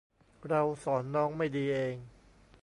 [0.47, 1.95] เราสอนน้องไม่ดีเอง